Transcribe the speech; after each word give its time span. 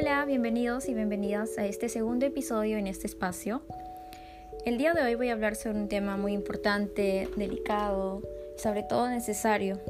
Hola, 0.00 0.24
bienvenidos 0.26 0.88
y 0.88 0.94
bienvenidas 0.94 1.58
a 1.58 1.66
este 1.66 1.88
segundo 1.88 2.24
episodio 2.24 2.78
en 2.78 2.86
este 2.86 3.08
espacio. 3.08 3.62
El 4.64 4.78
día 4.78 4.94
de 4.94 5.02
hoy 5.02 5.16
voy 5.16 5.28
a 5.28 5.32
hablar 5.32 5.56
sobre 5.56 5.80
un 5.80 5.88
tema 5.88 6.16
muy 6.16 6.34
importante, 6.34 7.28
delicado 7.36 8.22
y 8.56 8.60
sobre 8.60 8.84
todo 8.84 9.08
necesario, 9.08 9.80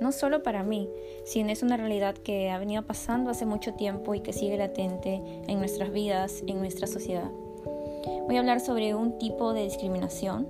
no 0.00 0.10
solo 0.10 0.42
para 0.42 0.64
mí, 0.64 0.90
sino 1.24 1.52
es 1.52 1.62
una 1.62 1.76
realidad 1.76 2.16
que 2.16 2.50
ha 2.50 2.58
venido 2.58 2.82
pasando 2.82 3.30
hace 3.30 3.46
mucho 3.46 3.74
tiempo 3.74 4.16
y 4.16 4.20
que 4.22 4.32
sigue 4.32 4.56
latente 4.56 5.22
en 5.46 5.58
nuestras 5.60 5.92
vidas, 5.92 6.42
en 6.48 6.58
nuestra 6.58 6.88
sociedad. 6.88 7.30
Voy 8.26 8.34
a 8.34 8.40
hablar 8.40 8.58
sobre 8.58 8.96
un 8.96 9.18
tipo 9.18 9.52
de 9.52 9.62
discriminación. 9.62 10.48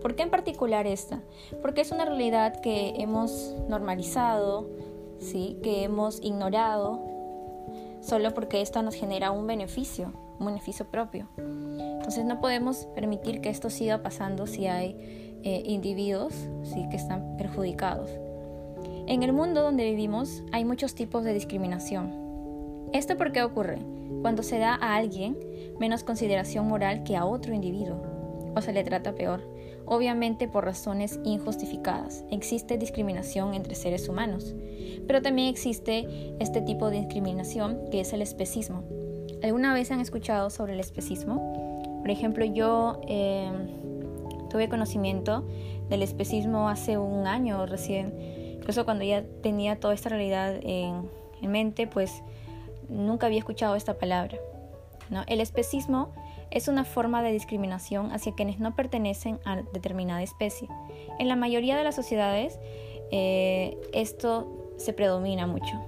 ¿Por 0.00 0.14
qué 0.14 0.22
en 0.22 0.30
particular 0.30 0.86
esta? 0.86 1.20
Porque 1.62 1.80
es 1.80 1.90
una 1.90 2.04
realidad 2.04 2.60
que 2.60 2.94
hemos 2.98 3.56
normalizado, 3.68 4.70
¿sí? 5.18 5.58
que 5.64 5.82
hemos 5.82 6.22
ignorado 6.22 7.15
solo 8.06 8.32
porque 8.34 8.62
esto 8.62 8.82
nos 8.82 8.94
genera 8.94 9.32
un 9.32 9.46
beneficio, 9.46 10.12
un 10.38 10.46
beneficio 10.46 10.86
propio. 10.86 11.28
Entonces 11.36 12.24
no 12.24 12.40
podemos 12.40 12.86
permitir 12.94 13.40
que 13.40 13.50
esto 13.50 13.68
siga 13.68 14.02
pasando 14.02 14.46
si 14.46 14.66
hay 14.66 15.40
eh, 15.42 15.62
individuos 15.66 16.32
¿sí? 16.62 16.86
que 16.88 16.96
están 16.96 17.36
perjudicados. 17.36 18.10
En 19.08 19.22
el 19.22 19.32
mundo 19.32 19.62
donde 19.62 19.84
vivimos 19.84 20.44
hay 20.52 20.64
muchos 20.64 20.94
tipos 20.94 21.24
de 21.24 21.34
discriminación. 21.34 22.88
¿Esto 22.92 23.16
por 23.16 23.32
qué 23.32 23.42
ocurre? 23.42 23.78
Cuando 24.22 24.44
se 24.44 24.58
da 24.58 24.74
a 24.74 24.94
alguien 24.94 25.36
menos 25.80 26.04
consideración 26.04 26.68
moral 26.68 27.02
que 27.02 27.16
a 27.16 27.24
otro 27.24 27.54
individuo, 27.54 28.02
o 28.54 28.60
se 28.60 28.72
le 28.72 28.84
trata 28.84 29.14
peor, 29.14 29.42
obviamente 29.84 30.48
por 30.48 30.64
razones 30.64 31.18
injustificadas. 31.24 32.24
Existe 32.30 32.78
discriminación 32.78 33.54
entre 33.54 33.74
seres 33.74 34.08
humanos, 34.08 34.54
pero 35.06 35.22
también 35.22 35.48
existe 35.48 36.34
este 36.40 36.60
tipo 36.60 36.90
de 36.90 36.98
discriminación 36.98 37.80
que 37.90 38.00
es 38.00 38.12
el 38.12 38.22
especismo. 38.22 38.84
¿Alguna 39.42 39.74
vez 39.74 39.90
han 39.90 40.00
escuchado 40.00 40.50
sobre 40.50 40.74
el 40.74 40.80
especismo? 40.80 42.00
Por 42.00 42.10
ejemplo, 42.10 42.44
yo 42.44 43.00
em, 43.06 44.48
tuve 44.48 44.68
conocimiento 44.68 45.46
del 45.88 46.02
especismo 46.02 46.68
hace 46.68 46.98
un 46.98 47.26
año 47.26 47.66
recién, 47.66 48.14
incluso 48.58 48.84
cuando 48.84 49.04
ya 49.04 49.24
tenía 49.42 49.78
toda 49.78 49.94
esta 49.94 50.08
realidad 50.08 50.58
en, 50.62 51.08
mente, 51.42 51.86
pues 51.86 52.22
nunca 52.88 53.26
había 53.26 53.38
escuchado 53.38 53.76
esta 53.76 53.98
palabra. 53.98 54.36
El 55.28 55.40
especismo 55.40 56.12
es 56.50 56.66
una 56.66 56.84
forma 56.84 57.22
de 57.22 57.30
discriminación 57.30 58.10
hacia 58.10 58.34
quienes 58.34 58.58
no 58.58 58.74
pertenecen 58.74 59.38
a 59.44 59.62
determinada 59.72 60.22
especie. 60.22 60.68
En 61.20 61.28
la 61.28 61.36
mayoría 61.36 61.76
de 61.76 61.84
las 61.84 61.94
sociedades 61.94 62.58
eh, 63.12 63.76
esto 63.92 64.65
se 64.76 64.92
predomina 64.92 65.46
mucho. 65.46 65.84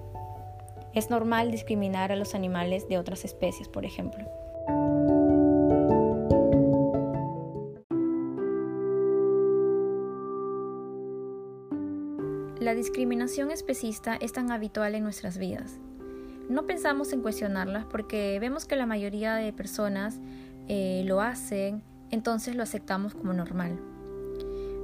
Es 0.94 1.10
normal 1.10 1.50
discriminar 1.50 2.12
a 2.12 2.16
los 2.16 2.34
animales 2.34 2.88
de 2.88 2.98
otras 2.98 3.24
especies, 3.24 3.68
por 3.68 3.84
ejemplo. 3.84 4.24
La 12.60 12.74
discriminación 12.74 13.50
especista 13.50 14.16
es 14.20 14.32
tan 14.32 14.50
habitual 14.50 14.94
en 14.94 15.04
nuestras 15.04 15.38
vidas. 15.38 15.78
No 16.48 16.66
pensamos 16.66 17.12
en 17.12 17.22
cuestionarlas 17.22 17.84
porque 17.84 18.38
vemos 18.40 18.64
que 18.64 18.74
la 18.74 18.86
mayoría 18.86 19.36
de 19.36 19.52
personas 19.52 20.18
eh, 20.66 21.02
lo 21.06 21.20
hacen, 21.20 21.82
entonces 22.10 22.56
lo 22.56 22.62
aceptamos 22.62 23.14
como 23.14 23.32
normal. 23.32 23.78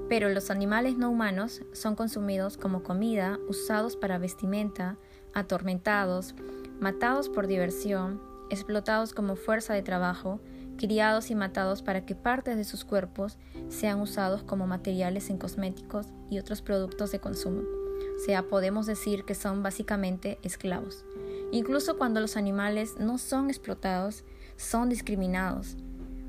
Pero 0.08 0.28
los 0.28 0.50
animales 0.50 0.96
no 0.96 1.10
humanos 1.10 1.62
son 1.72 1.96
consumidos 1.96 2.56
como 2.56 2.82
comida, 2.82 3.38
usados 3.48 3.96
para 3.96 4.18
vestimenta, 4.18 4.96
atormentados, 5.32 6.34
matados 6.80 7.28
por 7.28 7.46
diversión, 7.46 8.20
explotados 8.50 9.14
como 9.14 9.36
fuerza 9.36 9.74
de 9.74 9.82
trabajo, 9.82 10.40
criados 10.76 11.30
y 11.30 11.34
matados 11.34 11.82
para 11.82 12.04
que 12.04 12.14
partes 12.14 12.56
de 12.56 12.64
sus 12.64 12.84
cuerpos 12.84 13.38
sean 13.68 14.00
usados 14.00 14.42
como 14.42 14.66
materiales 14.66 15.30
en 15.30 15.38
cosméticos 15.38 16.06
y 16.30 16.38
otros 16.38 16.62
productos 16.62 17.12
de 17.12 17.20
consumo. 17.20 17.62
O 17.62 18.18
sea, 18.24 18.44
podemos 18.44 18.86
decir 18.86 19.24
que 19.24 19.34
son 19.34 19.62
básicamente 19.62 20.38
esclavos. 20.42 21.04
Incluso 21.52 21.96
cuando 21.96 22.20
los 22.20 22.36
animales 22.36 22.96
no 22.98 23.18
son 23.18 23.48
explotados, 23.48 24.24
son 24.56 24.88
discriminados, 24.88 25.76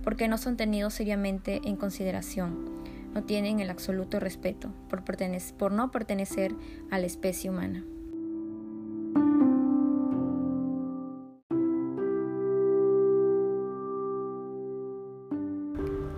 porque 0.04 0.28
no 0.28 0.38
son 0.38 0.58
tenidos 0.58 0.94
seriamente 0.94 1.62
en 1.64 1.76
consideración, 1.76 2.85
no 3.16 3.24
tienen 3.24 3.62
el 3.62 3.70
absoluto 3.70 4.20
respeto 4.20 4.72
por, 4.90 5.04
por 5.58 5.72
no 5.72 5.90
pertenecer 5.90 6.54
a 6.92 7.00
la 7.00 7.06
especie 7.06 7.50
humana. 7.50 7.84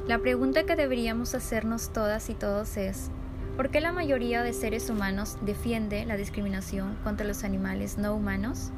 La 0.07 0.19
pregunta 0.19 0.65
que 0.65 0.75
deberíamos 0.75 1.35
hacernos 1.35 1.93
todas 1.93 2.29
y 2.29 2.33
todos 2.33 2.77
es, 2.77 3.11
¿por 3.55 3.69
qué 3.69 3.81
la 3.81 3.91
mayoría 3.91 4.41
de 4.41 4.53
seres 4.53 4.89
humanos 4.89 5.37
defiende 5.41 6.05
la 6.05 6.17
discriminación 6.17 6.97
contra 7.03 7.27
los 7.27 7.43
animales 7.43 7.97
no 7.97 8.15
humanos? 8.15 8.71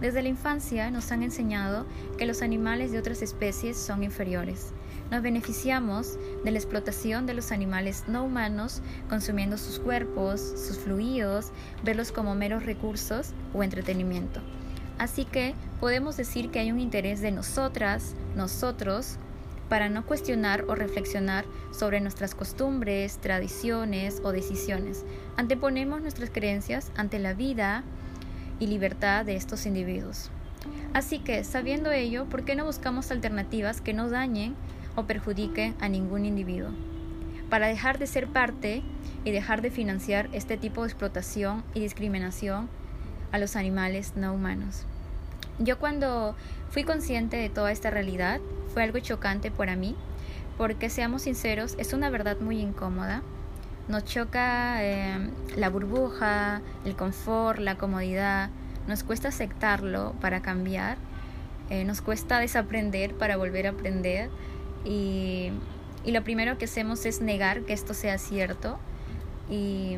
Desde 0.00 0.22
la 0.22 0.28
infancia 0.28 0.90
nos 0.90 1.12
han 1.12 1.22
enseñado 1.22 1.86
que 2.18 2.26
los 2.26 2.42
animales 2.42 2.90
de 2.90 2.98
otras 2.98 3.22
especies 3.22 3.76
son 3.76 4.02
inferiores. 4.02 4.72
Nos 5.10 5.22
beneficiamos 5.22 6.18
de 6.44 6.50
la 6.50 6.58
explotación 6.58 7.26
de 7.26 7.34
los 7.34 7.52
animales 7.52 8.04
no 8.08 8.24
humanos, 8.24 8.82
consumiendo 9.08 9.58
sus 9.58 9.78
cuerpos, 9.78 10.40
sus 10.40 10.78
fluidos, 10.78 11.50
verlos 11.82 12.12
como 12.12 12.34
meros 12.34 12.66
recursos 12.66 13.32
o 13.52 13.62
entretenimiento. 13.62 14.40
Así 14.98 15.24
que 15.24 15.54
podemos 15.80 16.16
decir 16.16 16.50
que 16.50 16.60
hay 16.60 16.72
un 16.72 16.80
interés 16.80 17.20
de 17.20 17.32
nosotras, 17.32 18.14
nosotros, 18.36 19.16
para 19.68 19.88
no 19.88 20.06
cuestionar 20.06 20.64
o 20.68 20.74
reflexionar 20.74 21.44
sobre 21.72 22.00
nuestras 22.00 22.34
costumbres, 22.34 23.18
tradiciones 23.18 24.20
o 24.22 24.32
decisiones. 24.32 25.04
Anteponemos 25.36 26.00
nuestras 26.00 26.30
creencias 26.30 26.92
ante 26.96 27.18
la 27.18 27.34
vida, 27.34 27.82
y 28.58 28.66
libertad 28.66 29.24
de 29.24 29.36
estos 29.36 29.66
individuos. 29.66 30.30
Así 30.92 31.18
que, 31.18 31.44
sabiendo 31.44 31.90
ello, 31.90 32.26
¿por 32.26 32.44
qué 32.44 32.54
no 32.54 32.64
buscamos 32.64 33.10
alternativas 33.10 33.80
que 33.80 33.92
no 33.92 34.08
dañen 34.08 34.54
o 34.96 35.04
perjudiquen 35.04 35.74
a 35.80 35.88
ningún 35.88 36.24
individuo? 36.24 36.70
Para 37.50 37.66
dejar 37.66 37.98
de 37.98 38.06
ser 38.06 38.28
parte 38.28 38.82
y 39.24 39.30
dejar 39.30 39.62
de 39.62 39.70
financiar 39.70 40.28
este 40.32 40.56
tipo 40.56 40.82
de 40.82 40.88
explotación 40.88 41.62
y 41.74 41.80
discriminación 41.80 42.68
a 43.32 43.38
los 43.38 43.56
animales 43.56 44.14
no 44.16 44.32
humanos. 44.34 44.86
Yo 45.58 45.78
cuando 45.78 46.34
fui 46.70 46.84
consciente 46.84 47.36
de 47.36 47.48
toda 47.48 47.72
esta 47.72 47.90
realidad 47.90 48.40
fue 48.72 48.82
algo 48.82 48.98
chocante 48.98 49.50
para 49.50 49.76
mí, 49.76 49.94
porque 50.58 50.90
seamos 50.90 51.22
sinceros, 51.22 51.74
es 51.78 51.92
una 51.92 52.10
verdad 52.10 52.38
muy 52.40 52.60
incómoda 52.60 53.22
nos 53.86 54.04
choca 54.04 54.82
em, 54.82 55.30
la 55.56 55.68
burbuja, 55.68 56.62
el 56.84 56.96
confort, 56.96 57.58
la 57.58 57.76
comodidad. 57.76 58.48
Nos 58.86 59.02
cuesta 59.02 59.28
aceptarlo 59.28 60.14
para 60.20 60.40
cambiar. 60.40 60.96
Eh, 61.70 61.84
nos 61.84 62.00
cuesta 62.00 62.38
desaprender 62.38 63.14
para 63.14 63.36
volver 63.36 63.66
a 63.66 63.70
aprender. 63.70 64.30
Y, 64.84 65.50
y 66.04 66.12
lo 66.12 66.22
primero 66.24 66.58
que 66.58 66.66
hacemos 66.66 67.06
es 67.06 67.20
negar 67.20 67.62
que 67.62 67.72
esto 67.72 67.94
sea 67.94 68.18
cierto. 68.18 68.78
Y 69.50 69.96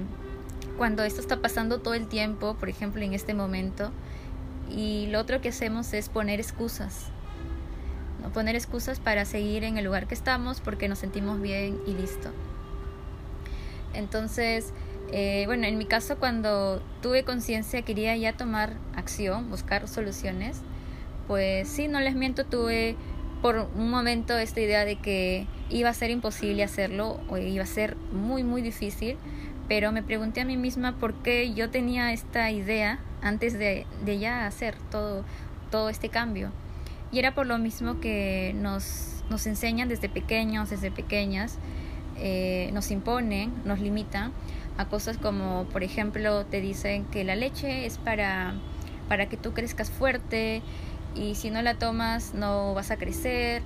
cuando 0.77 1.03
esto 1.03 1.21
está 1.21 1.41
pasando 1.41 1.81
todo 1.81 1.95
el 1.95 2.07
tiempo, 2.07 2.55
por 2.55 2.69
ejemplo 2.69 3.03
en 3.03 3.15
este 3.15 3.35
momento, 3.35 3.91
y 4.71 5.07
lo 5.09 5.21
otro 5.21 5.41
que 5.41 5.49
hacemos 5.51 5.93
es 5.93 6.09
poner 6.09 6.41
excusas. 6.41 7.07
¿no? 8.23 8.31
Poner 8.31 8.57
excusas 8.57 9.01
para 9.01 9.25
seguir 9.25 9.65
en 9.65 9.79
el 9.79 9.85
lugar 9.85 10.07
que 10.07 10.15
estamos 10.15 10.61
porque 10.61 10.89
nos 10.89 10.99
sentimos 10.99 11.41
bien 11.41 11.79
y 11.87 11.95
listo. 11.95 12.31
Entonces, 13.95 14.73
eh, 15.13 15.45
bueno, 15.47 15.67
en 15.67 15.79
mi 15.79 15.87
caso 15.87 16.17
cuando 16.19 16.83
tuve 17.01 17.25
conciencia 17.25 17.83
quería 17.83 18.17
ya 18.17 18.37
tomar 18.37 18.75
acción, 18.95 19.49
buscar 19.51 19.89
soluciones, 19.89 20.61
pues 21.27 21.69
sí, 21.69 21.89
no 21.89 22.01
les 22.01 22.15
miento, 22.15 22.45
tuve 22.45 22.97
por 23.47 23.69
un 23.77 23.91
momento 23.91 24.37
esta 24.37 24.61
idea 24.61 24.85
de 24.85 24.97
que 24.97 25.47
iba 25.71 25.89
a 25.89 25.95
ser 25.95 26.11
imposible 26.11 26.65
hacerlo 26.65 27.21
o 27.29 27.37
iba 27.37 27.63
a 27.63 27.67
ser 27.67 27.97
muy, 28.11 28.43
muy 28.43 28.61
difícil, 28.61 29.19
pero 29.69 29.93
me 29.93 30.03
pregunté 30.03 30.41
a 30.41 30.45
mí 30.45 30.57
misma 30.57 30.97
por 30.99 31.15
qué 31.23 31.55
yo 31.55 31.71
tenía 31.71 32.13
esta 32.13 32.51
idea 32.51 32.99
antes 33.23 33.57
de, 33.57 33.87
de 34.05 34.19
ya 34.19 34.49
hacer 34.49 34.75
todo, 34.91 35.25
todo 35.71 35.91
este 35.91 36.09
cambio. 36.09 36.51
Y 37.13 37.21
era 37.21 37.37
por 37.37 37.47
lo 37.47 37.57
mismo 37.59 38.01
que 38.01 38.53
nos, 38.57 39.23
nos 39.31 39.47
enseñan 39.47 39.89
desde 39.89 40.09
pequeños, 40.09 40.71
desde 40.71 40.91
pequeñas, 40.91 41.61
eh, 42.17 42.71
nos 42.73 42.91
imponen, 42.91 43.53
nos 43.65 43.79
limitan 43.79 44.33
a 44.77 44.87
cosas 44.87 45.19
como, 45.19 45.67
por 45.67 45.85
ejemplo, 45.85 46.47
te 46.47 46.61
dicen 46.61 47.05
que 47.05 47.23
la 47.23 47.37
leche 47.37 47.87
es 47.87 47.99
para, 47.99 48.55
para 49.09 49.29
que 49.29 49.37
tú 49.37 49.53
crezcas 49.53 49.89
fuerte 49.89 50.63
y 51.17 51.35
si 51.35 51.51
no 51.51 51.63
la 51.63 51.75
tomas 51.75 52.35
no 52.35 52.75
vas 52.75 52.91
a 52.91 52.97
crecer 52.97 53.63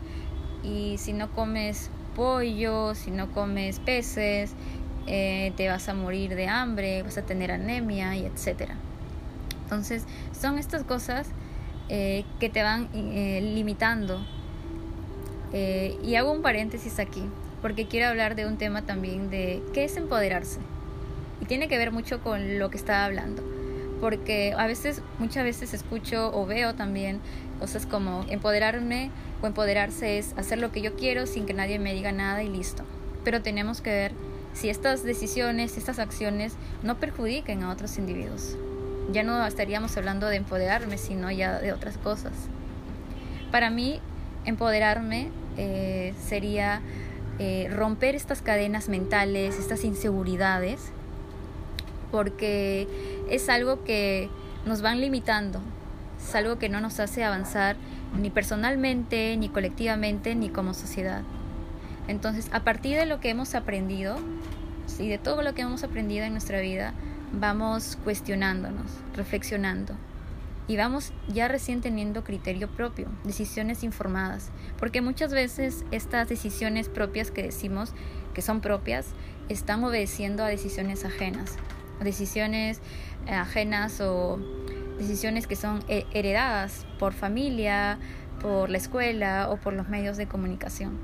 y 0.62 0.96
si 0.98 1.12
no 1.12 1.30
comes 1.32 1.90
pollo, 2.14 2.94
si 2.94 3.10
no 3.10 3.32
comes 3.32 3.80
peces, 3.80 4.52
eh, 5.06 5.52
te 5.56 5.68
vas 5.68 5.88
a 5.88 5.94
morir 5.94 6.34
de 6.34 6.48
hambre, 6.48 7.02
vas 7.02 7.18
a 7.18 7.22
tener 7.22 7.50
anemia 7.50 8.14
y 8.16 8.26
etcétera. 8.26 8.76
Entonces, 9.64 10.04
son 10.38 10.58
estas 10.58 10.84
cosas 10.84 11.28
eh, 11.88 12.24
que 12.38 12.48
te 12.48 12.62
van 12.62 12.88
eh, 12.94 13.40
limitando. 13.54 14.24
Y 15.52 16.14
hago 16.14 16.30
un 16.30 16.42
paréntesis 16.42 17.00
aquí, 17.00 17.24
porque 17.60 17.88
quiero 17.88 18.06
hablar 18.06 18.36
de 18.36 18.46
un 18.46 18.56
tema 18.56 18.82
también 18.82 19.30
de 19.30 19.60
qué 19.74 19.82
es 19.84 19.96
empoderarse. 19.96 20.60
Y 21.40 21.46
tiene 21.46 21.66
que 21.66 21.76
ver 21.76 21.90
mucho 21.90 22.20
con 22.20 22.60
lo 22.60 22.70
que 22.70 22.76
estaba 22.76 23.04
hablando. 23.04 23.42
Porque 24.00 24.54
a 24.56 24.66
veces, 24.66 25.02
muchas 25.18 25.44
veces 25.44 25.74
escucho 25.74 26.30
o 26.34 26.46
veo 26.46 26.74
también 26.74 27.20
cosas 27.58 27.84
como 27.86 28.24
empoderarme 28.30 29.10
o 29.42 29.46
empoderarse 29.46 30.18
es 30.18 30.32
hacer 30.38 30.58
lo 30.58 30.72
que 30.72 30.80
yo 30.80 30.96
quiero 30.96 31.26
sin 31.26 31.46
que 31.46 31.52
nadie 31.52 31.78
me 31.78 31.92
diga 31.92 32.12
nada 32.12 32.42
y 32.42 32.48
listo. 32.48 32.84
Pero 33.24 33.42
tenemos 33.42 33.80
que 33.80 33.90
ver 33.90 34.12
si 34.54 34.70
estas 34.70 35.02
decisiones, 35.04 35.76
estas 35.76 35.98
acciones 35.98 36.54
no 36.82 36.98
perjudiquen 36.98 37.62
a 37.62 37.70
otros 37.70 37.98
individuos. 37.98 38.56
Ya 39.12 39.22
no 39.22 39.44
estaríamos 39.44 39.96
hablando 39.96 40.28
de 40.28 40.36
empoderarme, 40.36 40.96
sino 40.96 41.30
ya 41.30 41.58
de 41.58 41.72
otras 41.72 41.98
cosas. 41.98 42.32
Para 43.50 43.70
mí, 43.70 44.00
empoderarme 44.44 45.30
eh, 45.56 46.14
sería 46.26 46.80
eh, 47.38 47.68
romper 47.70 48.14
estas 48.14 48.42
cadenas 48.42 48.88
mentales, 48.88 49.58
estas 49.58 49.84
inseguridades, 49.84 50.92
porque 52.10 52.88
es 53.30 53.48
algo 53.48 53.84
que 53.84 54.28
nos 54.66 54.82
van 54.82 55.00
limitando, 55.00 55.60
es 56.22 56.34
algo 56.34 56.58
que 56.58 56.68
no 56.68 56.80
nos 56.80 57.00
hace 57.00 57.24
avanzar 57.24 57.76
ni 58.18 58.30
personalmente, 58.30 59.36
ni 59.36 59.48
colectivamente, 59.48 60.34
ni 60.34 60.48
como 60.50 60.74
sociedad. 60.74 61.22
Entonces, 62.08 62.48
a 62.52 62.64
partir 62.64 62.96
de 62.96 63.06
lo 63.06 63.20
que 63.20 63.30
hemos 63.30 63.54
aprendido 63.54 64.16
y 64.98 65.08
de 65.08 65.18
todo 65.18 65.42
lo 65.42 65.54
que 65.54 65.62
hemos 65.62 65.84
aprendido 65.84 66.24
en 66.24 66.32
nuestra 66.32 66.60
vida, 66.60 66.92
vamos 67.32 67.98
cuestionándonos, 68.02 68.90
reflexionando. 69.14 69.94
Y 70.66 70.76
vamos 70.76 71.12
ya 71.28 71.48
recién 71.48 71.80
teniendo 71.80 72.22
criterio 72.22 72.68
propio, 72.68 73.08
decisiones 73.24 73.82
informadas, 73.82 74.50
porque 74.78 75.00
muchas 75.00 75.32
veces 75.32 75.84
estas 75.90 76.28
decisiones 76.28 76.88
propias 76.88 77.30
que 77.30 77.42
decimos 77.42 77.92
que 78.34 78.42
son 78.42 78.60
propias 78.60 79.06
están 79.48 79.82
obedeciendo 79.82 80.44
a 80.44 80.48
decisiones 80.48 81.04
ajenas, 81.04 81.56
decisiones 82.02 82.80
eh, 83.26 83.32
ajenas 83.32 84.00
o 84.00 84.38
decisiones 84.98 85.46
que 85.46 85.56
son 85.56 85.82
eh, 85.88 86.06
heredadas 86.12 86.86
por 86.98 87.12
familia, 87.12 87.98
por 88.40 88.70
la 88.70 88.78
escuela 88.78 89.48
o 89.50 89.56
por 89.56 89.72
los 89.72 89.88
medios 89.88 90.16
de 90.16 90.26
comunicación. 90.26 90.98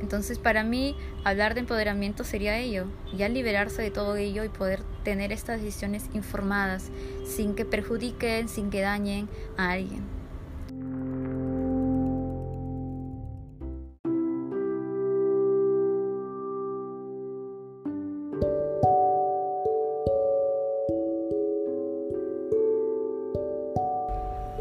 Entonces 0.00 0.38
para 0.38 0.64
mí 0.64 0.96
hablar 1.24 1.54
de 1.54 1.60
empoderamiento 1.60 2.24
sería 2.24 2.58
ello, 2.58 2.86
ya 3.16 3.28
liberarse 3.28 3.80
de 3.80 3.90
todo 3.90 4.16
ello 4.16 4.44
y 4.44 4.48
poder 4.50 4.82
tener 5.02 5.32
estas 5.32 5.60
decisiones 5.60 6.04
informadas 6.12 6.90
sin 7.26 7.54
que 7.54 7.64
perjudiquen, 7.64 8.48
sin 8.48 8.70
que 8.70 8.82
dañen 8.82 9.28
a 9.56 9.70
alguien. 9.70 10.13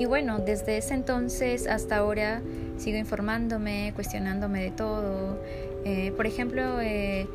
Y 0.04 0.06
bueno, 0.06 0.40
desde 0.40 0.76
ese 0.76 0.96
entonces 0.96 1.66
hasta 1.66 1.96
ahora 1.96 2.42
sigo 2.76 2.98
informándome, 2.98 3.94
cuestionándome 3.96 4.62
de 4.62 4.72
todo. 4.72 5.42
Eh, 5.86 6.12
por 6.18 6.28
ejemplo, 6.28 6.82
eh, 6.82 7.26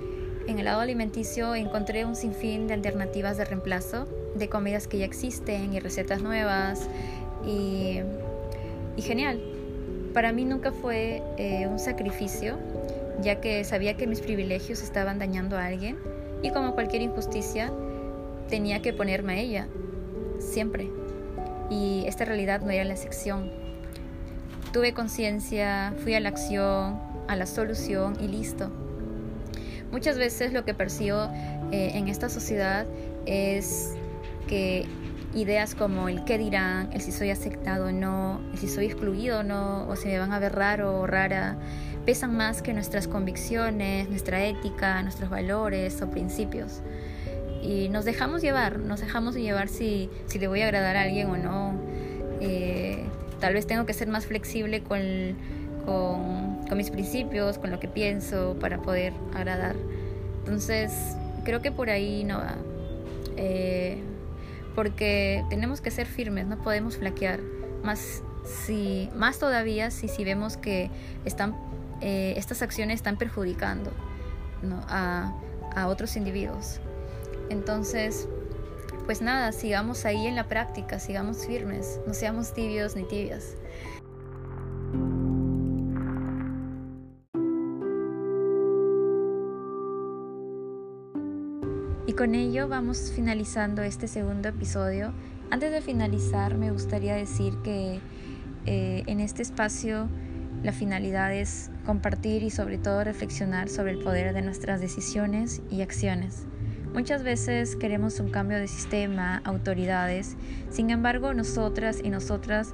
en 0.46 0.58
el 0.58 0.66
lado 0.66 0.82
alimenticio 0.82 1.54
encontré 1.54 2.04
un 2.04 2.14
sinfín 2.14 2.66
de 2.66 2.74
alternativas 2.74 3.38
de 3.38 3.46
reemplazo 3.46 4.06
de 4.34 4.50
comidas 4.50 4.86
que 4.86 4.98
ya 4.98 5.06
existen 5.06 5.72
y 5.72 5.80
recetas 5.80 6.20
nuevas 6.20 6.90
y, 7.46 8.00
genial. 8.98 9.40
Para 10.12 10.34
mí 10.34 10.44
nunca 10.44 10.70
fue 10.70 11.22
eh, 11.38 11.66
un 11.68 11.78
sacrificio, 11.78 12.58
ya 13.22 13.40
que 13.40 13.64
sabía 13.64 13.96
que 13.96 14.06
mis 14.06 14.20
privilegios 14.20 14.82
estaban 14.82 15.18
dañando 15.18 15.56
a 15.56 15.64
alguien 15.64 15.96
y 16.42 16.50
como 16.50 16.74
cualquier 16.74 17.00
injusticia 17.00 17.72
tenía 18.50 18.82
que 18.82 18.92
ponerme 18.92 19.32
a 19.32 19.38
ella, 19.38 19.68
siempre 20.38 20.90
y 21.70 22.04
esta 22.06 22.24
realidad 22.24 22.60
no 22.60 22.70
era 22.70 22.84
la 22.84 22.94
excepción. 22.94 23.50
Tuve 24.72 24.92
conciencia, 24.92 25.94
fui 26.02 26.14
a 26.14 26.20
la 26.20 26.28
acción, 26.28 27.00
a 27.26 27.36
la 27.36 27.46
solución 27.46 28.16
y 28.20 28.28
listo. 28.28 28.70
Muchas 29.90 30.18
veces 30.18 30.52
lo 30.52 30.64
que 30.64 30.74
percibo 30.74 31.28
eh, 31.72 31.92
en 31.94 32.08
esta 32.08 32.28
sociedad 32.28 32.86
es 33.26 33.94
que 34.46 34.86
ideas 35.34 35.74
como 35.74 36.08
el 36.08 36.24
qué 36.24 36.38
dirán, 36.38 36.90
el 36.92 37.00
si 37.00 37.12
soy 37.12 37.30
aceptado 37.30 37.86
o 37.86 37.92
no, 37.92 38.40
el 38.52 38.58
si 38.58 38.68
soy 38.68 38.86
excluido 38.86 39.40
o 39.40 39.42
no, 39.42 39.88
o 39.88 39.96
si 39.96 40.08
me 40.08 40.18
van 40.18 40.32
a 40.32 40.38
ver 40.38 40.54
raro 40.54 41.00
o 41.00 41.06
rara, 41.06 41.56
pesan 42.04 42.36
más 42.36 42.62
que 42.62 42.72
nuestras 42.72 43.08
convicciones, 43.08 44.08
nuestra 44.08 44.44
ética, 44.44 45.02
nuestros 45.02 45.30
valores 45.30 46.00
o 46.02 46.10
principios 46.10 46.82
y 47.62 47.88
nos 47.88 48.04
dejamos 48.04 48.42
llevar, 48.42 48.78
nos 48.78 49.00
dejamos 49.00 49.34
llevar 49.34 49.68
si, 49.68 50.10
si 50.26 50.38
le 50.38 50.48
voy 50.48 50.62
a 50.62 50.66
agradar 50.66 50.96
a 50.96 51.02
alguien 51.02 51.28
o 51.28 51.36
no. 51.36 51.74
Eh, 52.40 53.04
tal 53.40 53.54
vez 53.54 53.66
tengo 53.66 53.86
que 53.86 53.92
ser 53.92 54.08
más 54.08 54.26
flexible 54.26 54.82
con, 54.82 55.00
con, 55.84 56.76
mis 56.76 56.90
principios, 56.90 57.58
con 57.58 57.70
lo 57.70 57.80
que 57.80 57.88
pienso 57.88 58.56
para 58.60 58.78
poder 58.78 59.12
agradar. 59.34 59.74
Entonces, 60.40 60.92
creo 61.44 61.60
que 61.60 61.72
por 61.72 61.90
ahí 61.90 62.24
no 62.24 62.38
va. 62.38 62.54
Eh, 63.36 63.98
porque 64.74 65.44
tenemos 65.50 65.80
que 65.80 65.90
ser 65.90 66.06
firmes, 66.06 66.46
no 66.46 66.58
podemos 66.58 66.96
flaquear. 66.98 67.40
Más, 67.82 68.22
si, 68.44 69.08
más 69.16 69.38
todavía 69.38 69.90
si, 69.90 70.08
si 70.08 70.24
vemos 70.24 70.56
que 70.56 70.90
están, 71.24 71.56
eh, 72.00 72.34
estas 72.36 72.62
acciones 72.62 72.96
están 72.96 73.16
perjudicando 73.16 73.90
a, 74.88 75.32
a 75.74 75.88
otros 75.88 76.16
individuos. 76.16 76.80
Entonces, 77.50 78.28
pues 79.06 79.22
nada, 79.22 79.52
sigamos 79.52 80.04
ahí 80.04 80.26
en 80.26 80.36
la 80.36 80.48
práctica, 80.48 80.98
sigamos 80.98 81.46
firmes, 81.46 82.00
no 82.06 82.14
seamos 82.14 82.52
tibios 82.52 82.94
ni 82.94 83.04
tibias. 83.04 83.56
Y 92.06 92.12
con 92.12 92.34
ello 92.34 92.68
vamos 92.68 93.12
finalizando 93.14 93.82
este 93.82 94.08
segundo 94.08 94.48
episodio. 94.48 95.12
Antes 95.50 95.72
de 95.72 95.80
finalizar, 95.80 96.56
me 96.56 96.70
gustaría 96.70 97.14
decir 97.14 97.54
que 97.62 98.00
eh, 98.66 99.04
en 99.06 99.20
este 99.20 99.42
espacio 99.42 100.08
la 100.62 100.72
finalidad 100.72 101.32
es 101.32 101.70
compartir 101.86 102.42
y 102.42 102.50
sobre 102.50 102.76
todo 102.78 103.04
reflexionar 103.04 103.68
sobre 103.68 103.92
el 103.92 103.98
poder 104.00 104.34
de 104.34 104.42
nuestras 104.42 104.80
decisiones 104.80 105.62
y 105.70 105.82
acciones. 105.82 106.46
Muchas 106.94 107.22
veces 107.22 107.76
queremos 107.76 108.18
un 108.18 108.30
cambio 108.30 108.58
de 108.58 108.66
sistema, 108.66 109.40
autoridades, 109.44 110.36
sin 110.70 110.90
embargo 110.90 111.34
nosotras 111.34 112.00
y 112.02 112.10
nosotras 112.10 112.72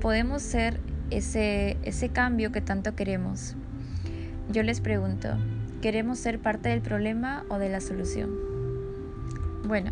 podemos 0.00 0.42
ser 0.42 0.80
ese, 1.10 1.76
ese 1.82 2.08
cambio 2.10 2.52
que 2.52 2.60
tanto 2.60 2.94
queremos. 2.94 3.56
Yo 4.50 4.62
les 4.62 4.80
pregunto, 4.80 5.28
¿queremos 5.82 6.18
ser 6.18 6.38
parte 6.38 6.68
del 6.68 6.80
problema 6.80 7.44
o 7.48 7.58
de 7.58 7.68
la 7.68 7.80
solución? 7.80 8.30
Bueno, 9.66 9.90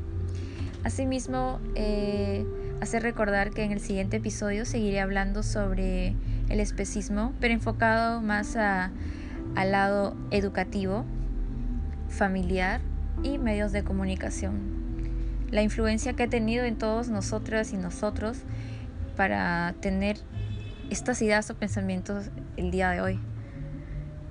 asimismo, 0.85 1.61
eh, 1.75 2.47
hace 2.81 3.01
recordar 3.01 3.51
que 3.51 3.65
en 3.65 3.73
el 3.73 3.81
siguiente 3.81 4.19
episodio 4.19 4.65
seguiré 4.65 5.01
hablando 5.01 5.43
sobre 5.43 6.15
el 6.49 6.61
especismo, 6.61 7.35
pero 7.41 7.53
enfocado 7.53 8.23
más 8.23 8.57
al 8.57 8.93
lado 9.71 10.17
educativo, 10.31 11.05
familiar 12.09 12.81
y 13.23 13.39
medios 13.39 13.73
de 13.73 13.85
comunicación. 13.85 14.79
La 15.51 15.63
influencia 15.63 16.13
que 16.15 16.25
ha 16.25 16.29
tenido 16.29 16.65
en 16.65 16.77
todos 16.77 17.09
nosotras 17.09 17.73
y 17.73 17.77
nosotros 17.77 18.39
para 19.17 19.75
tener 19.81 20.19
estas 20.91 21.21
ideas 21.23 21.51
o 21.51 21.55
pensamientos 21.55 22.31
el 22.57 22.71
día 22.71 22.91
de 22.91 23.01
hoy 23.01 23.21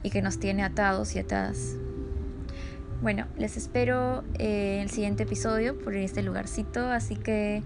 y 0.04 0.10
que 0.10 0.22
nos 0.22 0.40
tiene 0.40 0.64
atados 0.64 1.16
y 1.16 1.20
atadas. 1.20 1.76
Bueno, 3.02 3.28
les 3.38 3.58
espero 3.58 4.24
en 4.40 4.82
el 4.82 4.90
siguiente 4.90 5.24
episodio 5.24 5.78
por 5.78 5.96
este 5.96 6.24
lugarcito, 6.24 6.88
así 6.88 7.16
que 7.16 7.62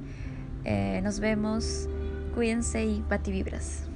eh, 0.66 1.00
nos 1.04 1.20
vemos, 1.20 1.88
cuídense 2.34 2.84
y 2.86 3.04
vibras 3.28 3.91